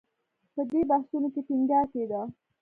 [0.53, 2.21] په دې بحثونو کې ټینګار کېده